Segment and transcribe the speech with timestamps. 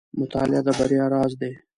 [0.19, 1.51] •مطالعه د بریا راز دی.